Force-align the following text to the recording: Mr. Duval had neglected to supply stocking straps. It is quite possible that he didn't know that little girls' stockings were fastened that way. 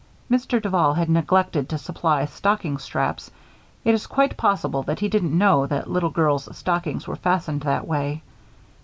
Mr. 0.31 0.59
Duval 0.59 0.95
had 0.95 1.11
neglected 1.11 1.69
to 1.69 1.77
supply 1.77 2.25
stocking 2.25 2.79
straps. 2.79 3.29
It 3.85 3.93
is 3.93 4.07
quite 4.07 4.35
possible 4.35 4.81
that 4.81 4.99
he 4.99 5.07
didn't 5.09 5.37
know 5.37 5.67
that 5.67 5.91
little 5.91 6.09
girls' 6.09 6.49
stockings 6.57 7.07
were 7.07 7.15
fastened 7.15 7.61
that 7.61 7.87
way. 7.87 8.23